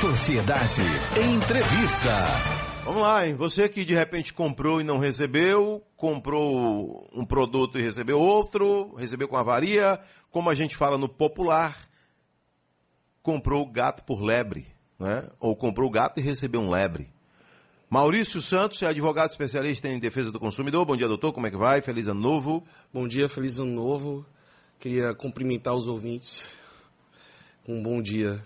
[0.00, 0.80] Sociedade
[1.14, 2.24] Entrevista.
[2.86, 3.34] Vamos lá, hein?
[3.34, 9.28] Você que de repente comprou e não recebeu, comprou um produto e recebeu outro, recebeu
[9.28, 10.00] com avaria,
[10.30, 11.76] como a gente fala no popular,
[13.22, 14.68] comprou gato por lebre,
[14.98, 15.28] né?
[15.38, 17.10] Ou comprou gato e recebeu um lebre.
[17.90, 20.86] Maurício Santos é advogado especialista em defesa do consumidor.
[20.86, 21.34] Bom dia, doutor.
[21.34, 21.82] Como é que vai?
[21.82, 22.66] Feliz ano novo.
[22.90, 24.24] Bom dia, feliz ano novo.
[24.78, 26.48] Queria cumprimentar os ouvintes.
[27.68, 28.42] Um bom dia.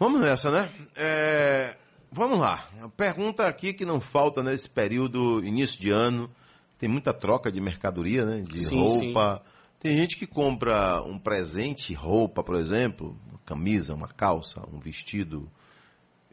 [0.00, 0.70] Vamos nessa, né?
[0.96, 1.76] É,
[2.10, 2.66] vamos lá.
[2.96, 6.30] Pergunta aqui que não falta nesse período, início de ano,
[6.78, 8.40] tem muita troca de mercadoria, né?
[8.40, 9.42] De Sim, roupa.
[9.78, 15.46] Tem gente que compra um presente, roupa, por exemplo, uma camisa, uma calça, um vestido,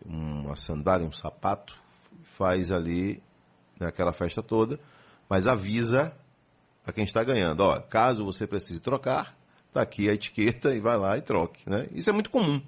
[0.05, 1.75] uma sandália, um sapato,
[2.37, 3.21] faz ali
[3.77, 4.79] naquela festa toda,
[5.27, 6.13] mas avisa
[6.85, 7.59] a quem está ganhando.
[7.59, 9.37] Ó, caso você precise trocar,
[9.73, 11.85] tá aqui a etiqueta e vai lá e troque, né?
[11.91, 12.61] Isso é muito comum.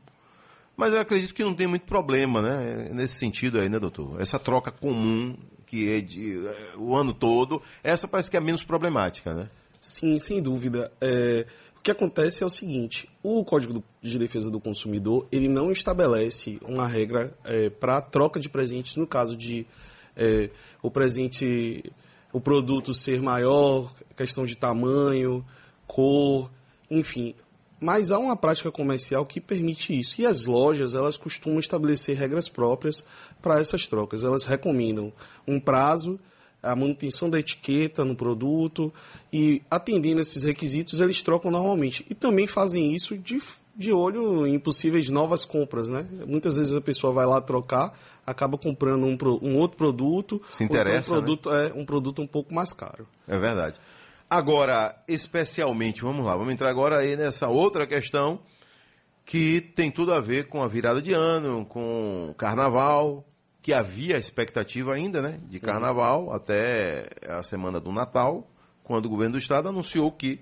[0.80, 2.88] Mas eu acredito que não tem muito problema, né?
[2.94, 4.22] Nesse sentido aí, né, doutor?
[4.22, 8.64] Essa troca comum que é de, é, o ano todo, essa parece que é menos
[8.64, 9.50] problemática, né?
[9.82, 10.90] Sim, sem dúvida.
[11.02, 11.46] É,
[11.78, 16.58] o que acontece é o seguinte: o Código de Defesa do Consumidor ele não estabelece
[16.62, 19.68] uma regra é, para troca de presentes no caso de
[20.16, 20.50] é,
[20.82, 21.84] o presente,
[22.32, 25.46] o produto ser maior, questão de tamanho,
[25.86, 26.50] cor,
[26.90, 27.36] enfim.
[27.80, 30.20] Mas há uma prática comercial que permite isso.
[30.20, 33.04] E as lojas, elas costumam estabelecer regras próprias
[33.42, 34.24] para essas trocas.
[34.24, 35.14] Elas recomendam
[35.48, 36.20] um prazo,
[36.62, 38.94] a manutenção da etiqueta no produto
[39.32, 42.06] e atendendo esses requisitos, eles trocam normalmente.
[42.10, 43.42] E também fazem isso de,
[43.76, 46.06] de olho em possíveis novas compras, né?
[46.28, 50.42] Muitas vezes a pessoa vai lá trocar, acaba comprando um, um outro produto.
[50.52, 51.68] Se interessa, um produto, né?
[51.70, 53.08] é um produto um pouco mais caro.
[53.26, 53.80] É verdade.
[54.30, 58.40] Agora, especialmente, vamos lá, vamos entrar agora aí nessa outra questão
[59.26, 63.28] que tem tudo a ver com a virada de ano, com o carnaval,
[63.60, 66.34] que havia expectativa ainda, né, de carnaval uhum.
[66.34, 68.48] até a semana do Natal,
[68.84, 70.40] quando o governo do estado anunciou que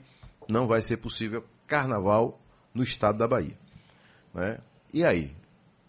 [0.49, 2.41] não vai ser possível carnaval
[2.73, 3.57] no estado da Bahia.
[4.33, 4.57] Né?
[4.93, 5.33] E aí?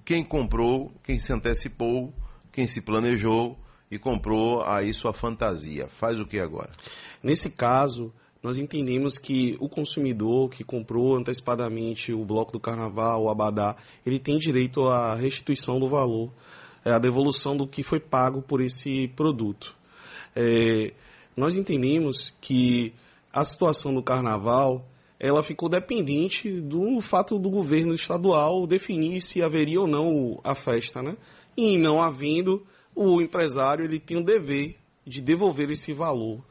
[0.04, 2.14] Quem comprou, quem se antecipou,
[2.50, 3.58] quem se planejou,
[3.90, 5.88] e comprou aí sua fantasia.
[5.88, 6.70] Faz o que agora?
[7.22, 8.12] Nesse caso,
[8.42, 13.76] nós entendemos que o consumidor que comprou antecipadamente o bloco do carnaval, o abadá,
[14.06, 16.30] ele tem direito à restituição do valor,
[16.84, 19.74] à é, devolução do que foi pago por esse produto.
[20.36, 20.92] É,
[21.36, 22.92] nós entendemos que
[23.32, 24.84] a situação do carnaval
[25.20, 31.02] ela ficou dependente do fato do governo estadual definir se haveria ou não a festa,
[31.02, 31.16] né?
[31.56, 32.64] E não havendo,
[32.98, 34.76] o empresário ele tem o dever
[35.06, 36.44] de devolver esse valor.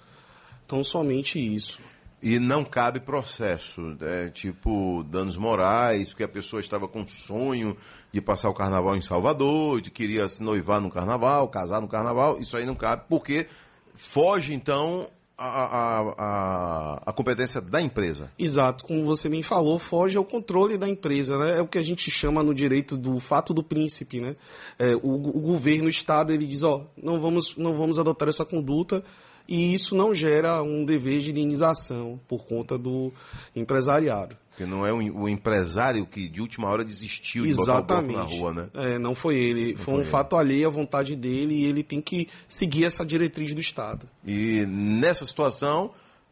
[0.66, 1.80] Então, somente isso.
[2.24, 4.30] E não cabe processo, né?
[4.34, 7.78] tipo danos morais, porque a pessoa estava com sonho
[8.12, 12.40] de passar o carnaval em Salvador, de queria se noivar no carnaval, casar no carnaval,
[12.40, 13.48] isso aí não cabe, porque
[13.94, 15.08] foge então
[15.38, 18.32] a, a, a, competência da empresa.
[18.40, 21.60] Exato, como você bem falou, foge ao controle da empresa, né?
[21.60, 24.36] É o que a gente chama no direito do fato do príncipe, né?
[24.80, 28.44] É, o, o, governo, o Estado, ele diz, ó, não vamos, não vamos adotar essa
[28.44, 29.04] conduta
[29.48, 33.14] e isso não gera um dever de indenização por conta do
[33.56, 34.36] empresariado.
[34.58, 38.16] Porque não é o, empresário que de última hora desistiu de Exatamente.
[38.16, 38.70] botar o na rua, né?
[38.74, 39.76] É, não foi ele.
[39.76, 43.54] Não foi um fato alheio à vontade dele e ele tem que seguir essa diretriz
[43.54, 44.10] do Estado.
[44.26, 45.92] E nessa situação,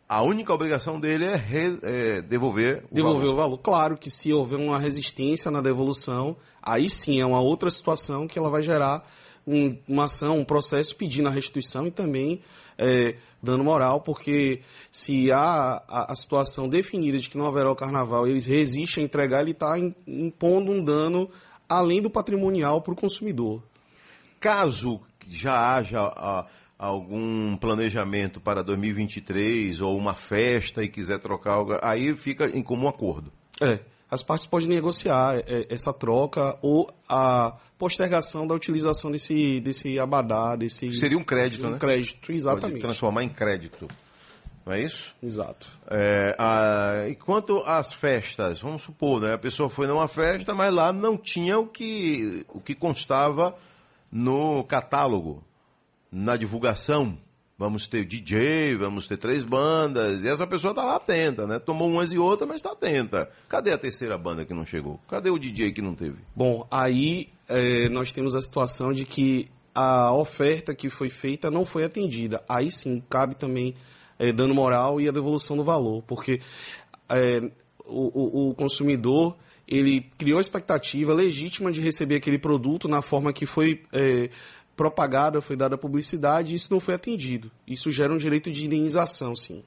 [0.09, 3.34] a única obrigação dele é, re, é devolver o devolver valor.
[3.34, 3.58] o valor.
[3.59, 8.40] Claro que se houver uma resistência na devolução, aí sim é uma outra situação que
[8.40, 9.07] ela vai gerar
[9.46, 12.42] um, uma ação, um processo pedindo a restituição e também
[12.75, 14.61] é, dano moral, porque
[14.91, 19.06] se há a, a, situação definida de que não haverá o carnaval, eles resistem a
[19.06, 19.75] entregar, ele está
[20.06, 21.29] impondo um dano
[21.69, 23.63] além do patrimonial para o consumidor.
[24.39, 26.45] Caso já haja a,
[26.78, 32.88] algum planejamento para 2023 ou uma festa e quiser trocar algo, aí fica em comum
[32.88, 33.31] acordo.
[33.62, 40.00] É as partes podem negociar é, essa troca ou a postergação da utilização desse, desse
[40.00, 40.92] abadá, desse...
[40.94, 41.80] Seria um crédito, um né?
[41.80, 42.74] crédito, exatamente.
[42.74, 43.88] Pode transformar em crédito,
[44.66, 45.13] não é isso?
[45.22, 45.68] Exato.
[45.90, 49.34] É, a, e quanto às festas, vamos supor, né?
[49.34, 53.56] A pessoa foi numa festa, mas lá não tinha o que, o que constava
[54.12, 55.44] no catálogo,
[56.12, 57.18] na divulgação
[57.57, 61.60] vamos ter DJ, vamos ter três bandas, e essa pessoa está lá atenta, né?
[61.60, 63.30] Tomou umas e outras, mas está atenta.
[63.48, 65.00] Cadê a terceira banda que não chegou?
[65.07, 66.18] Cadê o DJ que não teve?
[66.36, 71.66] Bom, aí é, nós temos a situação de que a oferta que foi feita não
[71.66, 72.44] foi atendida.
[72.48, 73.74] Aí sim, cabe também
[74.19, 76.40] é, dano moral e a devolução do valor, porque
[77.10, 77.42] é,
[77.86, 79.36] o, o, o consumidor
[79.68, 84.30] ele criou a expectativa legítima de receber aquele produto na forma que foi é,
[84.75, 87.51] propagada, foi dada publicidade, e isso não foi atendido.
[87.68, 89.63] Isso gera um direito de indenização, sim.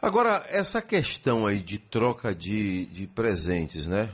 [0.00, 4.08] Agora, essa questão aí de troca de, de presentes, né?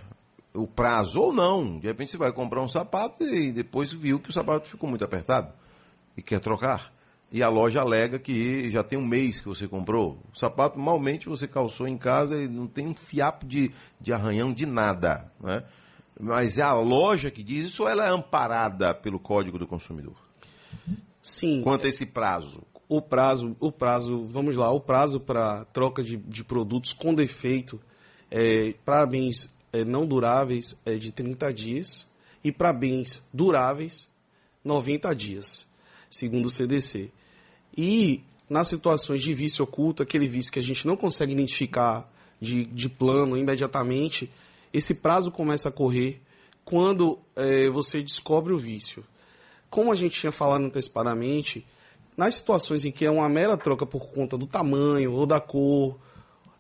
[0.55, 1.79] O prazo ou não.
[1.79, 5.05] De repente você vai comprar um sapato e depois viu que o sapato ficou muito
[5.05, 5.53] apertado
[6.17, 6.91] e quer trocar.
[7.31, 10.19] E a loja alega que já tem um mês que você comprou.
[10.33, 13.71] O sapato, malmente, você calçou em casa e não tem um fiapo de,
[14.01, 15.31] de arranhão de nada.
[15.41, 15.65] Né?
[16.19, 20.17] Mas é a loja que diz isso ou ela é amparada pelo Código do Consumidor?
[21.21, 21.63] Sim.
[21.63, 22.63] Quanto a esse prazo?
[22.89, 27.81] O prazo, o prazo, vamos lá, o prazo para troca de, de produtos com defeito
[28.31, 32.07] é, para bens é, não duráveis é de 30 dias
[32.45, 34.07] e para bens duráveis
[34.65, 35.67] 90 dias,
[36.11, 37.11] segundo o CDC.
[37.77, 42.67] E nas situações de vício oculto, aquele vício que a gente não consegue identificar de,
[42.67, 44.31] de plano imediatamente,
[44.75, 46.21] esse prazo começa a correr
[46.65, 49.05] quando é, você descobre o vício.
[49.71, 51.65] Como a gente tinha falado antecipadamente,
[52.17, 55.97] nas situações em que é uma mera troca por conta do tamanho ou da cor,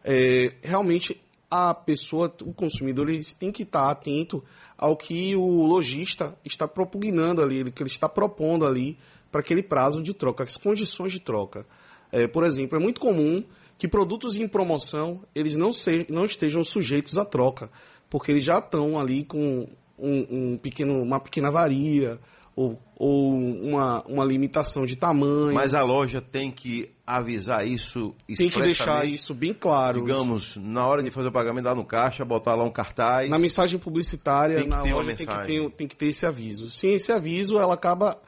[0.05, 1.21] é, realmente
[1.51, 4.45] a pessoa, o consumidor, ele tem que estar atento
[4.79, 8.97] ao que o lojista está propugnando ali, que ele está propondo ali
[9.31, 11.67] para aquele prazo de troca, as condições de troca.
[12.13, 13.43] É, por exemplo, é muito comum
[13.79, 17.71] que produtos em promoção eles não, se, não estejam sujeitos à troca,
[18.09, 19.69] porque eles já estão ali com
[19.99, 22.19] um, um pequeno, uma pequena varia
[22.57, 25.55] ou, ou uma, uma limitação de tamanho.
[25.55, 30.01] Mas a loja tem que avisar isso Tem que deixar isso bem claro.
[30.01, 33.29] Digamos, na hora de fazer o pagamento, lá no caixa, botar lá um cartaz.
[33.29, 36.71] Na mensagem publicitária, Tem que na loja tem que, ter, tem que ter esse aviso.
[36.71, 38.19] Sem esse aviso, ela acaba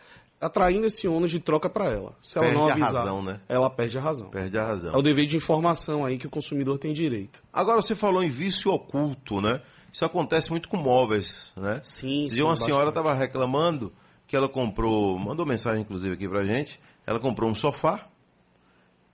[0.40, 2.16] atraindo esse ônus de troca para ela.
[2.22, 3.40] Se ela Perde não a avisar, razão, né?
[3.48, 4.28] ela perde a razão.
[4.28, 4.94] Perde a razão.
[4.94, 7.42] É o dever de informação aí que o consumidor tem direito.
[7.52, 9.60] Agora você falou em vício oculto, né?
[9.92, 11.80] Isso acontece muito com móveis, né?
[11.82, 13.92] Sim, E uma senhora estava reclamando
[14.26, 18.06] que ela comprou, mandou mensagem inclusive aqui pra gente, ela comprou um sofá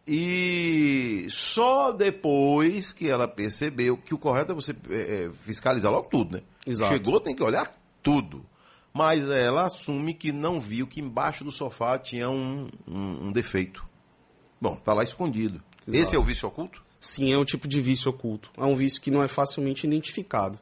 [0.06, 6.08] e só depois que ela percebeu que o correto é você é, é, fiscalizar logo
[6.08, 6.42] tudo, né?
[6.66, 6.92] Exato.
[6.92, 7.72] Chegou, tem que olhar
[8.02, 8.44] tudo.
[8.92, 13.84] Mas ela assume que não viu que embaixo do sofá tinha um, um, um defeito.
[14.60, 15.62] Bom, tá lá escondido.
[15.86, 16.02] Exato.
[16.02, 16.82] Esse é o vício oculto?
[17.00, 18.50] Sim, é um tipo de vício oculto.
[18.56, 20.58] É um vício que não é facilmente identificado.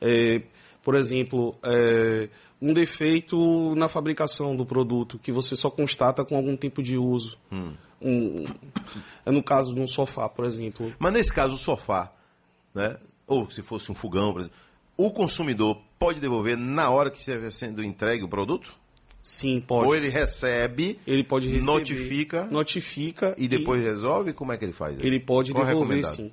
[0.00, 0.42] É,
[0.82, 2.28] por exemplo, é,
[2.62, 7.36] um defeito na fabricação do produto que você só constata com algum tempo de uso.
[7.50, 7.74] Hum.
[8.00, 8.44] Um,
[9.24, 10.94] é no caso de um sofá, por exemplo.
[10.98, 12.12] Mas nesse caso, o sofá,
[12.74, 12.96] né?
[13.26, 14.56] ou se fosse um fogão, por exemplo,
[14.96, 18.72] o consumidor pode devolver na hora que estiver sendo entregue o produto?
[19.22, 19.88] Sim, pode.
[19.88, 24.32] Ou ele recebe, Ele pode receber, notifica notifica e depois resolve?
[24.32, 24.98] Como é que ele faz?
[25.00, 26.32] ele pode Qual devolver sim.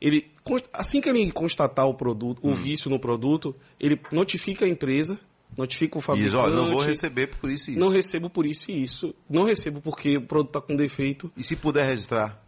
[0.00, 0.28] Ele
[0.72, 2.52] assim que ele constatar o produto, Hum.
[2.52, 5.20] o vício no produto, ele notifica a empresa,
[5.56, 6.32] notifica o fabricante.
[6.32, 7.80] Diz, olha, não vou receber por isso e isso.
[7.80, 9.14] Não recebo por isso e isso.
[9.30, 11.30] Não recebo porque o produto está com defeito.
[11.36, 12.41] E se puder registrar?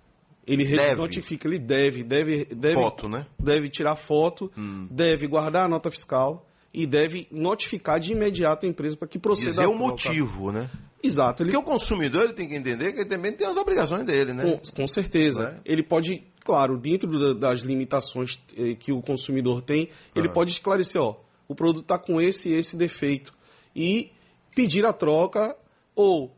[0.47, 0.97] Ele Deve.
[0.97, 3.27] notifica, ele deve, deve, deve, Foto, né?
[3.39, 4.53] deve tirar foto,
[4.91, 9.49] deve guardar a nota fiscal e deve notificar de imediato a empresa para que proceda.
[9.51, 10.69] Dizer a o motivo, né?
[11.03, 11.43] Exato.
[11.43, 14.33] Ele, Porque o consumidor ele tem que entender que ele também tem as obrigações dele,
[14.33, 14.43] né?
[14.43, 15.51] com, com certeza.
[15.51, 15.57] Né?
[15.65, 20.33] Ele pode, claro, dentro da- das limitações eh, que o consumidor tem, ele Ah.
[20.33, 21.17] pode esclarecer, ó,
[21.49, 23.33] o produto está com esse e esse defeito.
[23.77, 24.11] E
[24.55, 25.57] pedir a troca
[25.95, 26.35] ou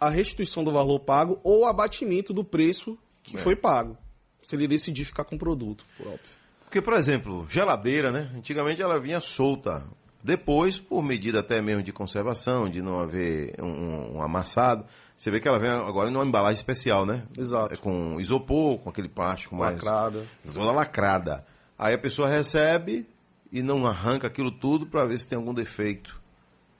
[0.00, 3.40] a restituição do valor pago ou o abatimento do preço que É.
[3.40, 3.96] foi pago.
[4.42, 6.20] Se ele decidir ficar com o produto, por óbvio.
[6.64, 8.30] Porque, por exemplo, geladeira, né?
[8.34, 9.84] Antigamente ela vinha solta.
[10.24, 14.84] Depois, por medida até mesmo de conservação, de não haver um, um- amassado,
[15.16, 17.24] você vê que ela vem agora numa embalagem especial, né?
[17.36, 17.74] Exato.
[17.74, 19.74] É com isopor, com aquele plástico mais...
[19.76, 20.24] Lacrada.
[20.52, 21.46] Toda lacrada.
[21.78, 23.06] Aí a pessoa recebe
[23.52, 26.20] e não arranca aquilo tudo para ver se tem algum defeito.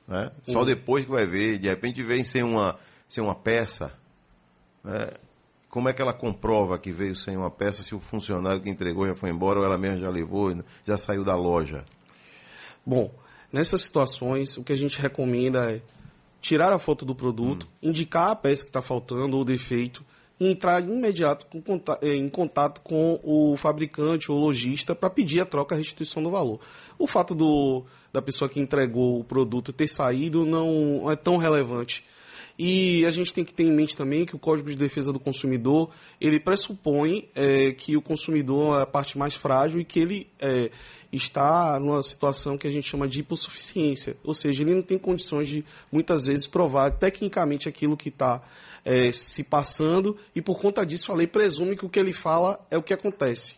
[0.09, 0.31] Né?
[0.45, 1.59] Só depois que vai ver.
[1.59, 3.93] De repente vem sem uma, sem uma peça.
[4.83, 5.11] né?
[5.73, 9.07] Como é que ela comprova que veio sem uma peça se o funcionário que entregou
[9.07, 11.83] já foi embora ou ela mesma já levou, e já saiu da loja?
[12.85, 13.11] Bom,
[13.51, 15.81] nessas situações, o que a gente recomenda é
[16.43, 20.05] tirar a foto do produto, indicar a peça que está faltando ou defeito
[20.39, 25.47] e entrar imediato com eh, em contato com o fabricante ou lojista para pedir a
[25.47, 26.61] troca, a restituição do valor.
[26.99, 32.05] O fato do, da pessoa que entregou o produto ter saído não é tão relevante.
[32.59, 35.19] E a gente tem que ter em mente também que o Código de Defesa do
[35.19, 35.91] Consumidor,
[36.21, 40.71] ele pressupõe eh, que o consumidor é a parte mais frágil e que ele eh,
[41.13, 44.17] está numa situação que a gente chama de hipossuficiência.
[44.23, 48.43] Ou seja, ele não tem condições de, muitas vezes, provar tecnicamente aquilo que está
[49.13, 52.77] se passando e, por conta disso, a lei presume que o que ele fala é
[52.77, 53.55] o que acontece.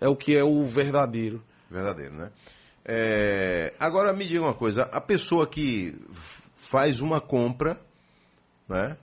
[0.00, 1.42] É o que é o verdadeiro.
[1.70, 2.30] verdadeiro, né?
[2.84, 5.94] É, agora me diga uma coisa, a pessoa que
[6.54, 7.80] faz uma compra,
[8.68, 8.96] né?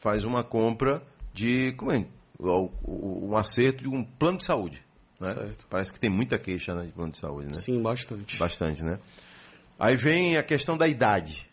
[0.00, 1.02] Faz uma compra
[1.32, 2.04] de como é?
[2.40, 4.82] um acerto de um plano de saúde.
[5.20, 5.34] Né?
[5.68, 7.54] Parece que tem muita queixa né, de plano de saúde, né?
[7.54, 8.38] Sim, bastante.
[8.38, 8.98] Bastante, né?
[9.78, 11.47] Aí vem a questão da idade.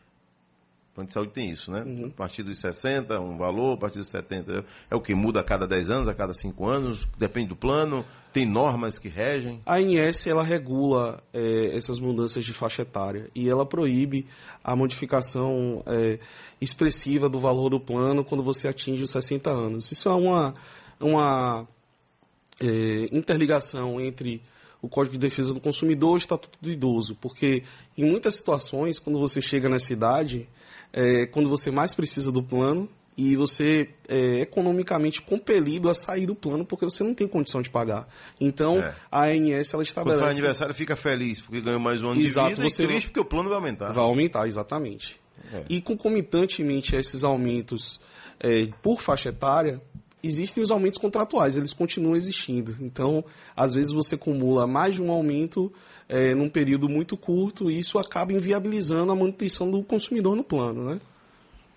[0.96, 1.84] O plano de saúde tem isso, né?
[1.84, 2.06] Uhum.
[2.06, 4.64] A partir dos 60, um valor, a partir dos 70.
[4.90, 5.14] É o que?
[5.14, 7.06] Muda a cada 10 anos, a cada 5 anos?
[7.18, 8.06] Depende do plano?
[8.32, 9.62] Tem normas que regem?
[9.66, 14.26] A ANS ela regula é, essas mudanças de faixa etária e ela proíbe
[14.64, 16.18] a modificação é,
[16.62, 19.92] expressiva do valor do plano quando você atinge os 60 anos.
[19.92, 20.54] Isso é uma,
[20.98, 21.68] uma
[22.62, 24.42] é, interligação entre
[24.82, 27.64] o Código de Defesa do Consumidor e o Estatuto do Idoso, porque
[27.98, 30.48] em muitas situações, quando você chega nessa idade,
[30.98, 36.34] é, quando você mais precisa do plano e você é economicamente compelido a sair do
[36.34, 38.08] plano porque você não tem condição de pagar.
[38.40, 38.96] Então, É.
[39.12, 40.22] a ANS ela Quando estabelece...
[40.24, 43.08] faz aniversário, fica feliz porque ganhou mais um ano Exato, de vida você e triste
[43.08, 43.92] porque o plano vai aumentar.
[43.92, 45.20] Vai aumentar, exatamente.
[45.54, 45.64] É.
[45.70, 48.00] E concomitantemente a esses aumentos
[48.40, 49.82] é, por faixa etária,
[50.26, 52.76] existem os aumentos contratuais, eles continuam existindo.
[52.82, 53.24] Então,
[53.56, 55.72] às vezes você acumula mais de um aumento
[56.08, 60.86] é, num período muito curto e isso acaba inviabilizando a manutenção do consumidor no plano,
[60.92, 61.00] né?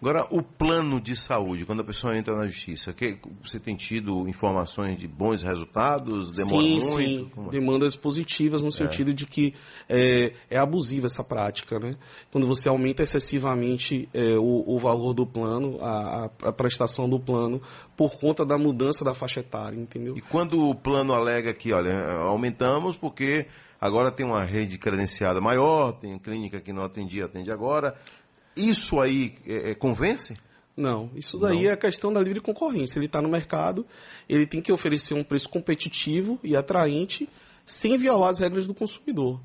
[0.01, 4.29] Agora, o plano de saúde, quando a pessoa entra na justiça, que, você tem tido
[4.29, 6.31] informações de bons resultados?
[6.31, 6.85] Demora sim, muito?
[6.95, 7.31] sim.
[7.47, 7.51] É?
[7.51, 9.55] Demandas positivas no sentido de que
[9.89, 11.97] é, é abusiva essa prática, né?
[12.31, 17.19] Quando você aumenta excessivamente é, o, o valor do plano, a, a- a prestação do
[17.19, 17.61] plano,
[17.97, 20.17] por conta da mudança da faixa etária, entendeu?
[20.17, 23.47] E quando o plano alega que, olha, aumentamos porque
[23.81, 27.95] agora tem uma rede credenciada maior, tem clínica que não atendia, atende agora,
[28.59, 30.37] isso aí é, é, convence?
[30.77, 31.71] Não, isso daí Não.
[31.71, 32.99] é a questão da livre concorrência.
[32.99, 33.85] Ele está no mercado,
[34.29, 37.29] ele tem que oferecer um preço competitivo e atraente
[37.67, 39.41] sem violar as regras do consumidor.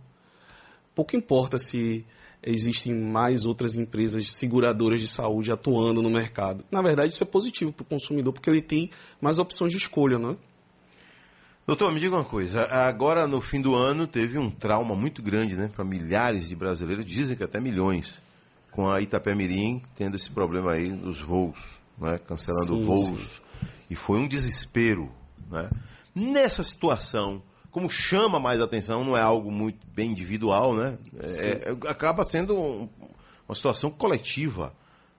[0.94, 2.06] Pouco importa se
[2.46, 6.64] existem mais outras empresas seguradoras de saúde atuando no mercado.
[6.70, 10.20] Na verdade, isso é positivo para o consumidor, porque ele tem mais opções de escolha,
[10.20, 10.38] não é?
[11.66, 12.66] Doutor, me diga uma coisa.
[12.66, 17.06] Agora, no fim do ano, teve um trauma muito grande né, para milhares de brasileiros,
[17.06, 18.22] dizem que até milhões,
[18.74, 23.42] com a Itapemirim tendo esse problema aí nos voos, né, cancelando Sim, voos.
[23.90, 25.12] E foi um desespero.
[25.50, 25.70] Né?
[26.16, 30.98] Nessa situação, como chama mais atenção, não é algo muito bem individual, né?
[31.20, 32.90] É- é- acaba sendo um-
[33.48, 34.74] uma situação coletiva.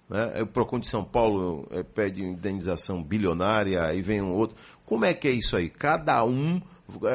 [0.09, 0.43] Né?
[0.43, 4.57] O Procon de São Paulo eh, pede indenização bilionária, aí vem um outro.
[4.85, 5.69] Como é que é isso aí?
[5.69, 6.61] Cada um,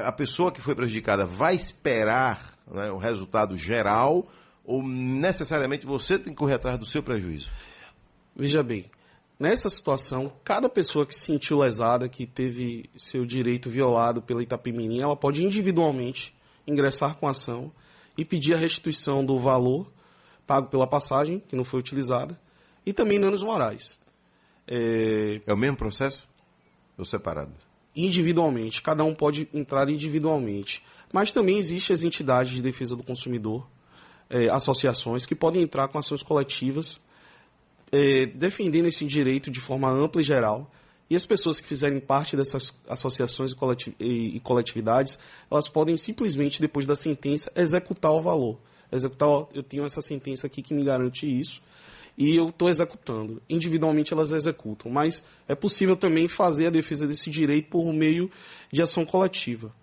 [0.05, 4.27] a pessoa que foi prejudicada vai esperar né, o resultado geral
[4.70, 7.50] ou necessariamente você tem que correr atrás do seu prejuízo?
[8.36, 8.86] Veja bem,
[9.40, 15.02] nessa situação, cada pessoa que se sentiu lesada, que teve seu direito violado pela Itapemirim,
[15.02, 16.36] ela pode individualmente
[16.68, 17.72] ingressar com a ação
[18.16, 19.92] e pedir a restituição do valor
[20.46, 22.40] pago pela passagem, que não foi utilizada,
[22.86, 23.98] e também danos morais.
[24.68, 26.28] É, É o mesmo processo?
[26.96, 27.52] Ou separado?
[27.96, 30.84] individualmente, cada um pode entrar individualmente.
[31.12, 33.68] Mas também existem as entidades de defesa do consumidor,
[34.30, 37.00] eh, associações, que podem entrar com ações coletivas,
[37.92, 40.70] eh, defendendo esse direito de forma ampla e geral.
[41.10, 43.56] E as pessoas que fizerem parte dessas associações
[44.00, 45.18] e coletividades,
[45.50, 48.60] elas podem simplesmente, depois da sentença, executar o valor.
[48.92, 51.62] Executar, ó, eu tenho essa sentença aqui que me garante isso,
[52.18, 53.42] e eu estou executando.
[53.50, 58.30] Individualmente elas executam, mas é possível também fazer a defesa desse direito por meio
[58.72, 59.74] de ação coletiva.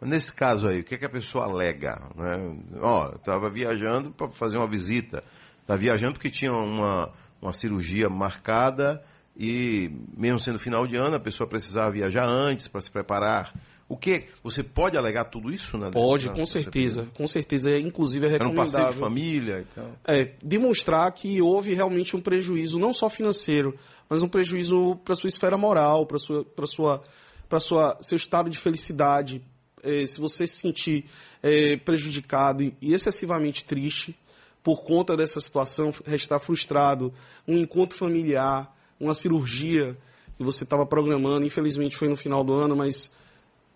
[0.00, 2.02] Nesse caso aí, o que, é que a pessoa alega?
[2.14, 2.56] Né?
[2.80, 5.24] Ó, estava viajando para fazer uma visita.
[5.62, 7.10] Estava viajando porque tinha uma,
[7.40, 9.02] uma cirurgia marcada
[9.36, 13.52] e, mesmo sendo final de ano, a pessoa precisava viajar antes para se preparar.
[13.88, 14.24] O que?
[14.42, 15.78] Você pode alegar tudo isso?
[15.78, 15.90] Né?
[15.92, 17.08] Pode, Na- com certeza.
[17.14, 19.00] Com certeza, inclusive é Era um passeio de recomendável.
[19.00, 19.90] família e tal.
[20.04, 23.78] É, demonstrar que houve realmente um prejuízo, não só financeiro,
[24.10, 27.02] mas um prejuízo para sua esfera moral, para sua, para sua,
[27.48, 29.40] para sua, seu estado de felicidade.
[29.86, 31.04] É, se você se sentir
[31.42, 34.16] é, prejudicado e excessivamente triste
[34.62, 37.14] por conta dessa situação, restar frustrado,
[37.46, 39.96] um encontro familiar, uma cirurgia
[40.36, 43.10] que você estava programando, infelizmente foi no final do ano, mas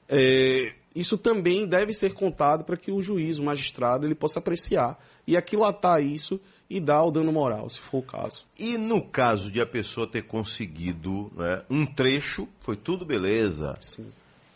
[0.09, 4.99] é, isso também deve ser contado para que o juiz, o magistrado, ele possa apreciar
[5.26, 8.45] e aquilatar isso e dar o dano moral, se for o caso.
[8.59, 13.76] E no caso de a pessoa ter conseguido né, um trecho, foi tudo beleza.
[13.81, 14.07] Sim.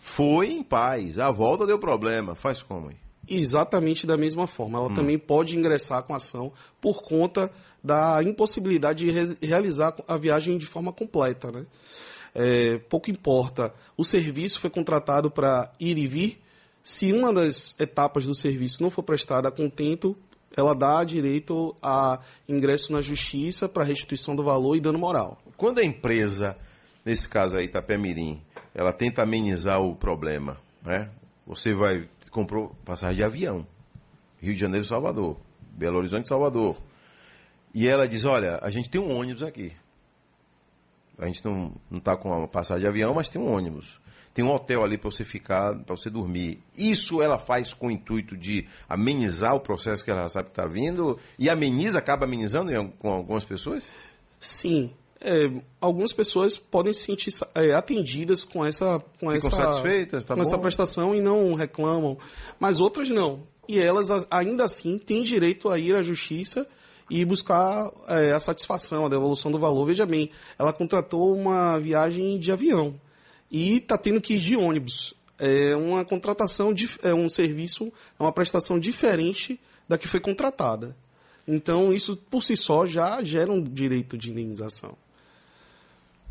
[0.07, 1.19] Foi em paz.
[1.19, 2.35] A volta deu problema.
[2.35, 2.97] Faz como aí?
[3.27, 4.79] Exatamente da mesma forma.
[4.79, 7.51] Ela também pode ingressar com ação por conta
[7.83, 11.51] da impossibilidade de re- realizar a viagem de forma completa.
[11.51, 11.65] Né?
[12.35, 13.75] É, pouco importa.
[13.97, 16.39] O serviço foi contratado para ir e vir.
[16.83, 20.15] Se uma das etapas do serviço não for prestada a contento,
[20.55, 25.39] ela dá direito a ingresso na justiça para restituição do valor e dano moral.
[25.57, 26.59] Quando a empresa,
[27.03, 28.43] nesse caso aí, Itapemirim,
[28.75, 31.09] ela tenta amenizar o problema, né?
[31.47, 33.67] Você vai, comprou passagem de avião,
[34.41, 36.77] Rio de Janeiro, Salvador, Belo Horizonte, Salvador.
[37.73, 39.73] E ela diz, olha, a gente tem um ônibus aqui.
[41.19, 44.01] A gente não está com uma passagem de avião, mas tem um ônibus.
[44.33, 46.61] Tem um hotel ali para você ficar, para você dormir.
[46.77, 50.67] Isso ela faz com o intuito de amenizar o processo que ela sabe que está
[50.67, 53.89] vindo e ameniza, acaba amenizando com algumas pessoas?
[54.41, 54.93] Sim.
[55.21, 60.35] É, algumas pessoas podem se sentir é, atendidas com essa com Ficam essa satisfeitas, tá
[60.35, 60.63] com essa bom?
[60.63, 62.19] prestação e não reclamam,
[62.61, 63.43] mas outras não.
[63.67, 66.67] E elas ainda assim têm direito a ir à justiça
[67.09, 69.87] e buscar é, a satisfação, a devolução do valor.
[69.87, 73.01] Veja bem, ela contratou uma viagem de avião
[73.51, 75.15] e está tendo que ir de ônibus.
[75.39, 80.95] É uma contratação, dif- é um serviço, é uma prestação diferente da que foi contratada.
[81.49, 84.97] Então, isso por si só já gera um direito de indenização.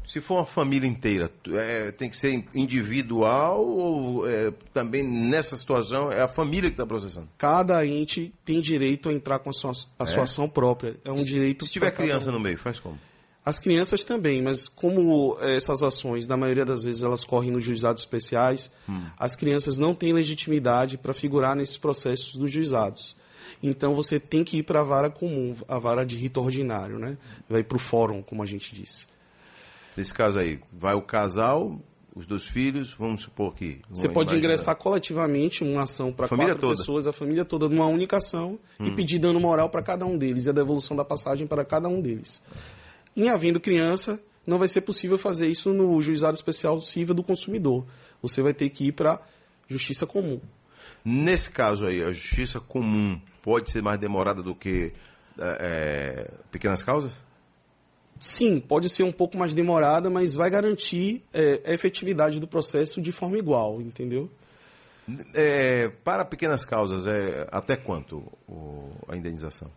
[0.06, 6.12] Se for uma família inteira, é, tem que ser individual ou é, também nessa situação
[6.12, 7.28] é a família que está processando?
[7.38, 10.98] Cada ente tem direito a entrar com a sua, a sua ação própria.
[11.06, 11.66] É um direito.
[11.66, 12.34] Se tiver criança um.
[12.34, 13.00] no meio, faz como?
[13.46, 17.64] As crianças também, mas como eh, essas ações, na maioria das vezes, elas correm nos
[17.64, 18.72] juizados especiais,
[19.18, 23.18] as crianças não têm legitimidade para figurar nesses processos dos juizados.
[23.62, 27.18] Então você tem que ir para a vara comum, a vara de rito ordinário, né?
[27.50, 29.08] Vai para o fórum, como a gente disse.
[29.96, 31.80] Nesse caso aí, vai o casal,
[32.16, 33.82] os dois filhos, vamos supor que.
[33.90, 34.38] Você pode imaginar.
[34.38, 36.76] ingressar coletivamente uma ação para quatro toda.
[36.76, 40.46] pessoas, a família toda numa única ação e pedir dano moral para cada um deles
[40.46, 42.42] e a devolução da passagem para cada um deles.
[43.16, 47.86] Em havendo criança, não vai ser possível fazer isso no juizado especial civil do consumidor.
[48.22, 49.22] Você vai ter que ir para
[49.68, 50.40] justiça comum.
[51.04, 54.94] Nesse caso aí, a justiça comum pode ser mais demorada do que
[55.40, 57.12] é, pequenas causas?
[58.26, 63.02] Sim, pode ser um pouco mais demorada, mas vai garantir é, a efetividade do processo
[63.02, 64.30] de forma igual, entendeu?
[65.34, 69.70] É, para pequenas causas, é até quanto o- a indenização?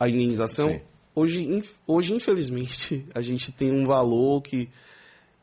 [0.00, 0.70] a indenização.
[0.70, 0.80] Sim.
[1.14, 4.68] Hoje, inf- hoje, infelizmente, a gente tem um valor que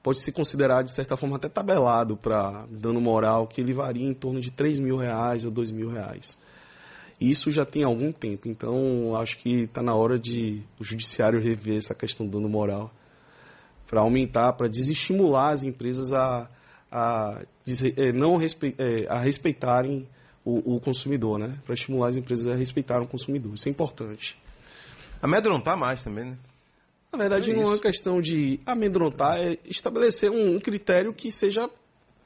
[0.01, 4.13] pode ser considerado, de certa forma, até tabelado para dano moral, que ele varia em
[4.13, 6.35] torno de 3 mil reais a 2 mil reais.
[7.19, 11.77] Isso já tem algum tempo, então acho que está na hora de o judiciário rever
[11.77, 12.93] essa questão do dano moral
[13.87, 16.49] para aumentar, para desestimular as empresas a,
[16.91, 17.41] a,
[17.97, 20.07] eh, não respe- eh, a respeitarem
[20.45, 21.57] o, o consumidor, né?
[21.65, 23.53] Para estimular as empresas a respeitarem o consumidor.
[23.53, 24.37] Isso é importante.
[25.21, 26.37] Amedrontar mais também, né?
[27.11, 31.31] Na verdade, É não é uma questão de amedrontar, é estabelecer um, um critério que
[31.31, 31.69] seja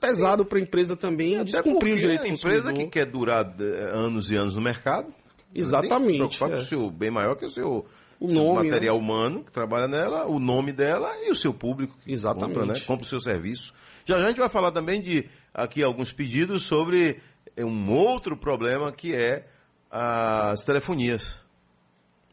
[0.04, 3.56] pesado para a empresa também Até descumprir o direito a do empresa que quer durar
[3.60, 5.14] eh, anos e anos no mercado.
[5.56, 6.52] Exatamente, Tem que preocupar é.
[6.52, 7.86] com o seu bem maior que o seu,
[8.20, 8.72] O nome, né?
[8.72, 12.60] material humano que trabalha nela, o nome dela e o seu público que Exatamente.
[12.60, 12.80] compra, né?
[12.82, 13.74] compra o seu serviço.
[14.06, 17.22] Já já a gente vai falar também de aqui alguns pedidos sobre
[17.58, 19.48] um outro problema que é
[19.90, 21.38] as telefonias.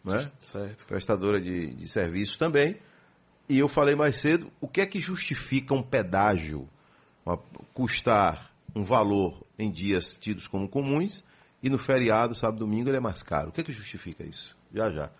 [0.02, 0.30] Né?
[0.40, 0.86] Certo.
[0.86, 2.78] prestadora de, de serviços também.
[3.48, 6.66] E eu falei mais cedo, o que é que justifica um pedágio
[7.74, 11.24] custar um valor em dias tidos como comuns
[11.62, 13.50] e no feriado, sábado e domingo, ele é mais caro?
[13.50, 14.56] O que é que justifica isso?
[14.72, 15.10] Já, já.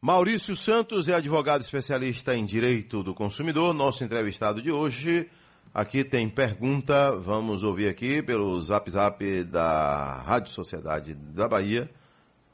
[0.00, 5.28] Maurício Santos é advogado especialista em direito do consumidor, nosso entrevistado de hoje.
[5.74, 11.90] Aqui tem pergunta, vamos ouvir aqui pelo zap zap da Rádio Sociedade da Bahia.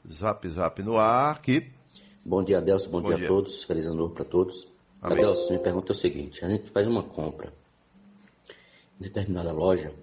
[0.09, 1.69] Zap zap no ar, aqui.
[2.23, 2.91] Bom dia, Adelson.
[2.91, 3.25] Bom, Bom dia, dia.
[3.25, 3.63] a todos.
[3.63, 4.67] Feliz ano novo para todos.
[5.01, 5.17] Amém.
[5.17, 7.51] Adelson, minha pergunta o seguinte: a gente faz uma compra
[8.99, 9.93] determinada loja,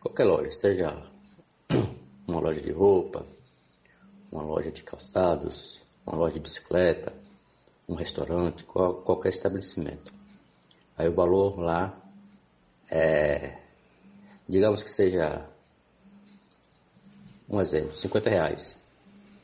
[0.00, 1.02] qualquer loja, seja
[2.26, 3.26] uma loja de roupa,
[4.30, 7.12] uma loja de calçados, uma loja de bicicleta,
[7.88, 10.12] um restaurante, qual- qualquer estabelecimento.
[10.96, 12.00] Aí o valor lá
[12.88, 13.58] é,
[14.48, 15.48] digamos que seja,
[17.48, 18.78] um exemplo, 50 reais.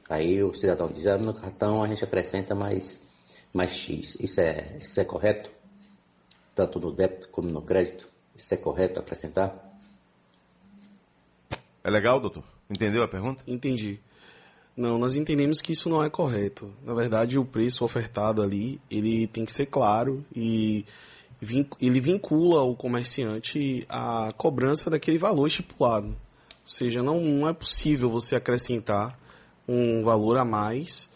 [0.09, 3.01] Aí o cidadão diz, ah, no cartão a gente acrescenta mais,
[3.53, 4.17] mais X.
[4.21, 5.51] Isso é, isso é correto?
[6.55, 8.12] Tanto no débito como no crédito?
[8.37, 9.55] Isso é correto acrescentar?
[11.85, 12.45] É legal, doutor?
[12.71, 13.43] Entendeu a pergunta?
[13.47, 13.99] Entendi.
[14.77, 16.73] Não, nós entendemos que isso não é correto.
[16.85, 20.87] Na verdade, o preço ofertado ali, ele tem que ser claro e
[21.81, 26.09] ele vincula o comerciante à cobrança daquele valor estipulado.
[26.09, 29.19] Ou seja, não, não é possível você acrescentar
[29.69, 31.11] um valor a mais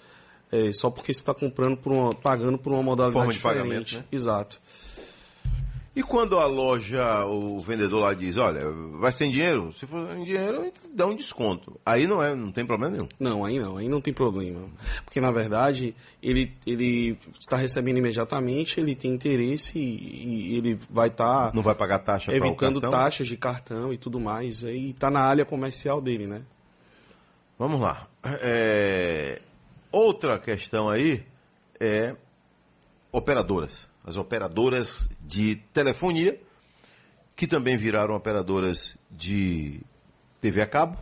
[0.50, 3.84] é, só porque você está comprando por uma, pagando por uma modalidade Forma de pagamento,
[3.84, 3.96] diferente.
[3.98, 4.04] né?
[4.12, 4.60] Exato.
[5.96, 9.72] E quando a loja, o vendedor lá diz, olha, vai sem dinheiro?
[9.72, 11.80] Se for em dinheiro, dá um desconto.
[11.86, 13.08] Aí não é, não tem problema nenhum.
[13.18, 14.60] Não, aí não, aí não tem problema.
[15.06, 21.08] Porque na verdade ele ele está recebendo imediatamente, ele tem interesse e, e ele vai
[21.08, 24.62] estar Não vai pagar taxa evitando taxas de cartão e tudo mais.
[24.64, 26.42] Aí está na área comercial dele, né?
[27.58, 28.06] Vamos lá.
[28.22, 29.40] É,
[29.96, 31.24] Outra questão aí
[31.80, 32.14] é
[33.10, 33.88] operadoras.
[34.06, 36.40] As operadoras de telefonia,
[37.34, 39.80] que também viraram operadoras de
[40.40, 40.98] TV a cabo,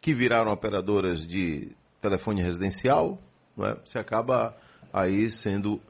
[0.00, 3.18] que viraram operadoras de telefone residencial,
[3.56, 3.76] não é?
[3.84, 4.56] você acaba
[4.92, 5.80] aí sendo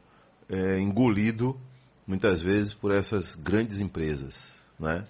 [0.48, 1.58] é, engolido
[2.06, 4.48] muitas vezes por essas grandes empresas.
[4.78, 5.06] Né?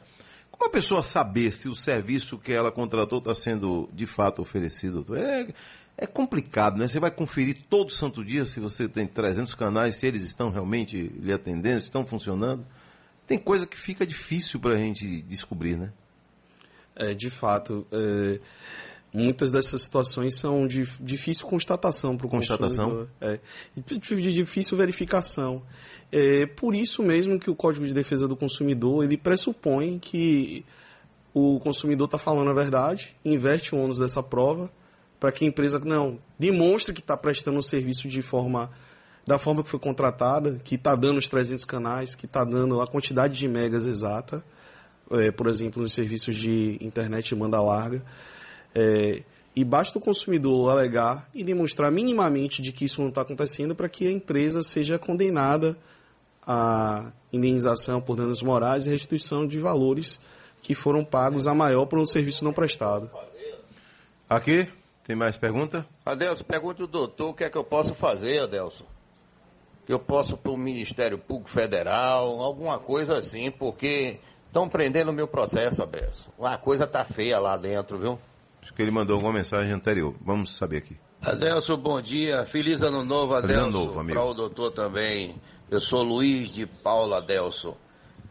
[0.51, 5.07] Como a pessoa saber se o serviço que ela contratou está sendo de fato oferecido?
[5.17, 5.55] É,
[6.01, 6.89] é complicado, né?
[6.89, 10.97] Você vai conferir todo santo dia se você tem 300 canais, se eles estão realmente
[10.97, 12.65] lhe atendendo, se estão funcionando.
[13.27, 15.93] Tem coisa que fica difícil para a gente descobrir, né?
[16.97, 18.41] É, de fato, é,
[19.13, 23.07] muitas dessas situações são de difícil constatação para o Constatação?
[23.21, 23.39] É,
[23.77, 25.63] de difícil verificação.
[26.11, 30.65] É por isso mesmo que o Código de Defesa do Consumidor ele pressupõe que
[31.33, 34.71] o consumidor está falando a verdade, inverte o ônus dessa prova
[35.21, 38.71] para que a empresa não demonstre que está prestando o serviço de forma
[39.27, 42.87] da forma que foi contratada, que está dando os 300 canais, que está dando a
[42.87, 44.43] quantidade de megas exata,
[45.11, 48.03] é, por exemplo, nos serviços de internet banda larga.
[48.75, 49.23] É,
[49.55, 53.89] e basta o consumidor alegar e demonstrar minimamente de que isso não está acontecendo para
[53.89, 55.77] que a empresa seja condenada
[56.47, 60.19] à indenização por danos morais e restituição de valores
[60.63, 63.11] que foram pagos a maior por um serviço não prestado.
[64.29, 64.69] Aqui,
[65.11, 65.85] tem mais pergunta?
[66.07, 68.85] Adelson, pergunta o doutor o que é que eu posso fazer, Adelson.
[69.85, 75.13] Que eu posso para o Ministério Público Federal, alguma coisa assim, porque estão prendendo o
[75.13, 76.31] meu processo, Adelson.
[76.41, 78.21] A coisa tá feia lá dentro, viu?
[78.63, 80.15] Acho que ele mandou alguma mensagem anterior.
[80.21, 80.97] Vamos saber aqui.
[81.21, 82.47] Adelson, bom dia.
[82.47, 84.17] Feliz ano novo, Feliz ano novo, amigo.
[84.17, 85.35] Para o doutor também.
[85.69, 87.77] Eu sou Luiz de Paula Adelson.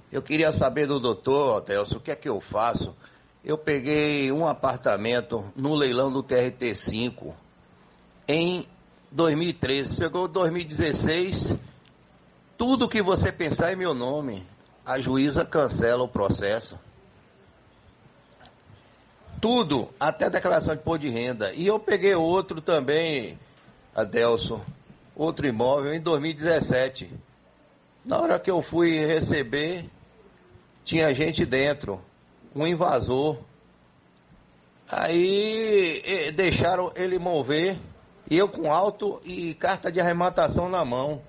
[0.09, 2.95] Eu queria saber do doutor, Adelson, o que é que eu faço?
[3.43, 7.33] Eu peguei um apartamento no leilão do TRT5
[8.27, 8.67] em
[9.11, 9.95] 2013.
[9.95, 11.55] Chegou 2016,
[12.57, 14.45] tudo que você pensar é meu nome.
[14.85, 16.77] A juíza cancela o processo.
[19.39, 21.53] Tudo, até declaração de imposto de renda.
[21.53, 23.39] E eu peguei outro também,
[23.95, 24.61] Adelson,
[25.15, 27.09] outro imóvel em 2017.
[28.03, 29.85] Na hora que eu fui receber,
[30.83, 32.01] tinha gente dentro,
[32.55, 33.37] um invasor.
[34.89, 37.77] Aí deixaram ele mover,
[38.29, 41.21] e eu com auto e carta de arrematação na mão.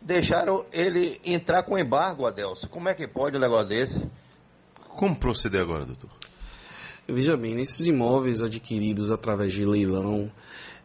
[0.00, 2.68] Deixaram ele entrar com embargo, Adelson.
[2.68, 4.02] Como é que pode um negócio desse?
[4.88, 6.10] Como proceder agora, doutor?
[7.06, 10.30] Veja bem, nesses imóveis adquiridos através de leilão,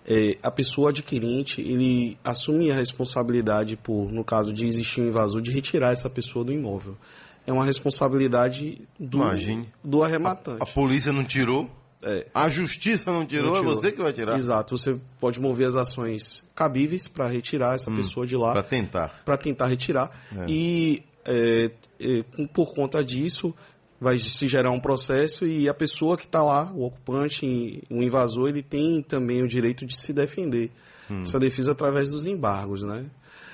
[0.05, 5.41] é, a pessoa adquirente ele assume a responsabilidade por, no caso de existir um invasor,
[5.41, 6.97] de retirar essa pessoa do imóvel.
[7.45, 9.67] É uma responsabilidade do, Imagine.
[9.83, 10.61] do arrematante.
[10.61, 11.69] A polícia não tirou,
[12.01, 13.75] É, a justiça não tirou, não é tirou.
[13.75, 14.37] você que vai tirar.
[14.37, 18.49] Exato, você pode mover as ações cabíveis para retirar essa pessoa de lá.
[18.49, 19.21] Hum, Para tentar.
[19.23, 20.11] para tentar retirar.
[20.37, 20.45] É.
[20.49, 23.53] E é, é, por conta disso,
[24.01, 28.49] vai se gerar um processo e a pessoa que está lá, o ocupante, o invasor,
[28.49, 30.71] ele tem também o direito de se defender.
[31.09, 31.21] Hum.
[31.21, 33.05] Essa defesa através dos embargos, né?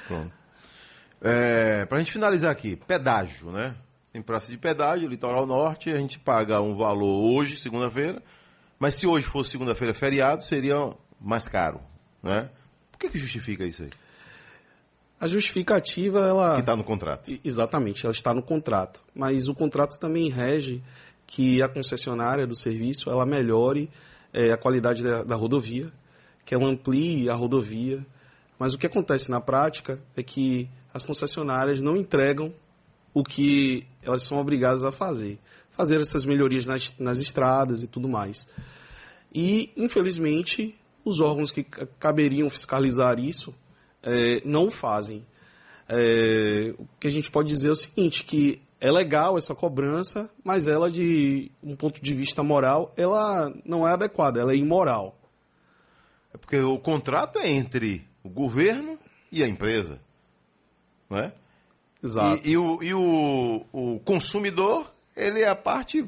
[0.07, 0.31] Pronto.
[1.21, 3.75] É, para a gente finalizar aqui, pedágio, né?
[4.11, 8.23] Tem praça de pedágio, litoral norte, a gente paga um valor hoje, segunda-feira,
[8.79, 10.75] mas se hoje fosse segunda-feira feriado, seria
[11.19, 11.81] mais caro,
[12.23, 12.49] né?
[12.91, 13.89] Por que, que justifica isso aí?
[15.19, 16.55] A justificativa, ela...
[16.55, 17.29] Que está no contrato.
[17.43, 19.03] Exatamente, ela está no contrato.
[19.13, 20.81] Mas o contrato também rege
[21.27, 23.89] que a concessionária do serviço ela melhore
[24.33, 25.91] eh, a qualidade da, da rodovia,
[26.45, 28.05] que ela amplie a rodovia.
[28.57, 32.53] Mas o que acontece na prática é que as concessionárias não entregam
[33.13, 35.39] o que elas são obrigadas a fazer.
[35.71, 38.47] Fazer essas melhorias nas, nas estradas e tudo mais.
[39.33, 40.75] E, infelizmente,
[41.05, 43.53] os órgãos que ca- caberiam fiscalizar isso
[44.03, 45.25] eh, não o fazem.
[45.87, 50.29] É, o que a gente pode dizer é o seguinte, que é legal essa cobrança,
[50.43, 55.19] mas ela, de um ponto de vista moral, ela não é adequada, ela é imoral.
[56.33, 58.99] É porque o contrato é entre o governo
[59.31, 59.99] e a empresa,
[61.09, 61.31] não é?
[62.03, 62.41] Exato.
[62.47, 66.05] E, e o, e o, o consumidor, ele é a parte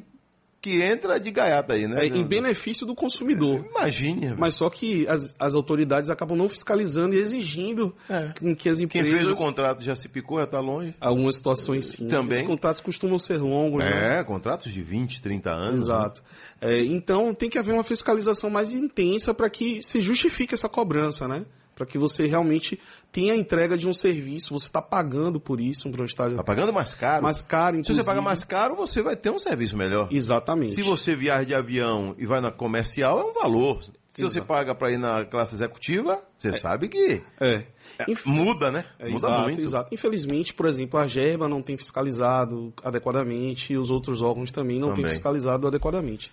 [0.61, 2.05] que entra de gaiata aí, né?
[2.05, 3.65] É, em benefício do consumidor.
[3.71, 4.35] Imagine.
[4.37, 8.31] Mas só que as, as autoridades acabam não fiscalizando e exigindo É.
[8.53, 9.11] que as Quem empresas...
[9.11, 10.93] fez o contrato já se picou, já tá longe.
[11.01, 12.07] Algumas situações sim.
[12.07, 12.41] Também.
[12.43, 14.19] Os contratos costumam ser longos, né?
[14.19, 15.71] É, contratos de 20, 30 anos.
[15.71, 15.77] né?
[15.77, 16.23] Exato.
[16.61, 21.27] É, então tem que haver uma fiscalização mais intensa para que se justifique essa cobrança,
[21.27, 21.43] né?
[21.75, 22.79] Para que você realmente
[23.11, 26.71] tenha a entrega de um serviço, você está pagando por isso, um estágio Tá pagando
[26.71, 27.23] mais caro.
[27.23, 28.05] mais caro, Se você inclusive.
[28.05, 30.07] paga mais caro, você vai ter um serviço melhor.
[30.11, 30.73] Exatamente.
[30.75, 33.81] Se você viaja de avião e vai na comercial, é um valor.
[34.09, 34.45] Se você Exato.
[34.47, 37.63] paga para ir na classe executiva, você sabe que É.
[37.99, 38.83] é, Inf- muda, né?
[38.99, 39.61] É, muda exato, muito.
[39.61, 39.93] exato.
[39.95, 44.89] Infelizmente, por exemplo, a Gerba não tem fiscalizado adequadamente e os outros órgãos também não
[44.89, 45.11] têm Também.
[45.11, 46.29] fiscalizado adequadamente.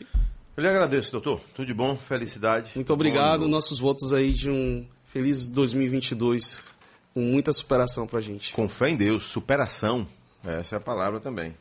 [0.57, 1.41] Eu lhe agradeço, doutor.
[1.55, 2.73] Tudo de bom, felicidade.
[2.75, 3.43] Muito obrigado.
[3.43, 6.63] Bom, Nossos votos aí de um feliz 2022
[7.13, 8.53] com muita superação pra gente.
[8.53, 10.07] Com fé em Deus, superação.
[10.45, 11.55] Essa é a palavra também.